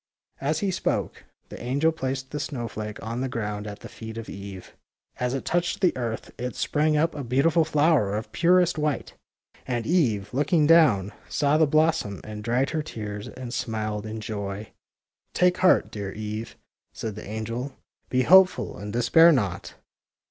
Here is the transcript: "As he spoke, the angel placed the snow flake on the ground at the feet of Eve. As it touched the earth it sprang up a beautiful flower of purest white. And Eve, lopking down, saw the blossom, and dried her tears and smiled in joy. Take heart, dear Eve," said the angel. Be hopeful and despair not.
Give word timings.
"As 0.49 0.61
he 0.61 0.71
spoke, 0.71 1.25
the 1.49 1.61
angel 1.61 1.91
placed 1.91 2.31
the 2.31 2.39
snow 2.39 2.67
flake 2.67 2.99
on 3.05 3.21
the 3.21 3.29
ground 3.29 3.67
at 3.67 3.81
the 3.81 3.87
feet 3.87 4.17
of 4.17 4.29
Eve. 4.31 4.75
As 5.19 5.35
it 5.35 5.45
touched 5.45 5.79
the 5.79 5.95
earth 5.95 6.31
it 6.39 6.55
sprang 6.55 6.97
up 6.97 7.13
a 7.13 7.23
beautiful 7.23 7.63
flower 7.63 8.15
of 8.17 8.31
purest 8.31 8.79
white. 8.79 9.13
And 9.67 9.85
Eve, 9.85 10.31
lopking 10.33 10.65
down, 10.65 11.13
saw 11.29 11.55
the 11.59 11.67
blossom, 11.67 12.19
and 12.23 12.43
dried 12.43 12.71
her 12.71 12.81
tears 12.81 13.27
and 13.27 13.53
smiled 13.53 14.07
in 14.07 14.21
joy. 14.21 14.71
Take 15.35 15.57
heart, 15.57 15.91
dear 15.91 16.11
Eve," 16.11 16.55
said 16.93 17.13
the 17.13 17.27
angel. 17.27 17.77
Be 18.09 18.23
hopeful 18.23 18.79
and 18.79 18.91
despair 18.91 19.31
not. 19.31 19.75